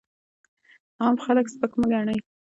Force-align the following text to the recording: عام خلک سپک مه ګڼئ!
عام 1.01 1.15
خلک 1.25 1.45
سپک 1.53 1.71
مه 1.79 1.85
ګڼئ! 1.91 2.17